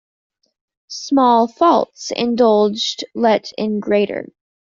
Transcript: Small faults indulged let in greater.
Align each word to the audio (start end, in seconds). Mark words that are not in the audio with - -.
Small 0.87 1.47
faults 1.47 2.09
indulged 2.09 3.03
let 3.13 3.51
in 3.55 3.79
greater. 3.79 4.29